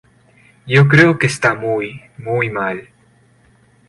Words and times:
Yo 0.65 0.87
creo 0.87 1.19
que 1.19 1.27
está 1.27 1.53
muy, 1.53 2.01
muy 2.17 2.49
mal". 2.49 2.89